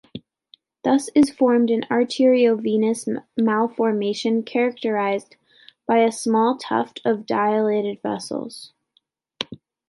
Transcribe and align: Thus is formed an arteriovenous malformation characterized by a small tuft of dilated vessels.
Thus 0.83 1.11
is 1.13 1.29
formed 1.29 1.69
an 1.69 1.81
arteriovenous 1.83 3.05
malformation 3.37 4.41
characterized 4.41 5.35
by 5.85 5.99
a 5.99 6.11
small 6.11 6.57
tuft 6.57 6.99
of 7.05 7.27
dilated 7.27 8.01
vessels. 8.01 8.73